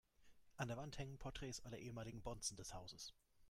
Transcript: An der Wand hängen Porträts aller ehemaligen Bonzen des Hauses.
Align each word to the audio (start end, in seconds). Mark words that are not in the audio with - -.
An 0.57 0.67
der 0.67 0.77
Wand 0.77 0.97
hängen 0.97 1.19
Porträts 1.19 1.61
aller 1.63 1.77
ehemaligen 1.77 2.23
Bonzen 2.23 2.55
des 2.57 2.73
Hauses. 2.73 3.13